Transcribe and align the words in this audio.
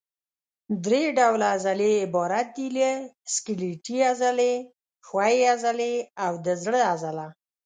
درې 0.85 1.03
ډوله 1.17 1.45
عضلې 1.55 1.91
عبارت 2.05 2.47
دي 2.57 2.67
له 2.77 2.89
سکلیټي 3.33 3.97
عضلې، 4.11 4.53
ښویې 5.07 5.43
عضلې 5.53 5.93
او 6.25 6.31
د 6.45 6.47
زړه 6.63 6.81
عضله. 6.91 7.25